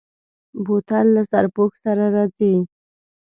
بوتل 0.65 1.05
له 1.15 1.21
سرپوښ 1.31 1.71
سره 1.85 2.05
راځي. 2.15 2.53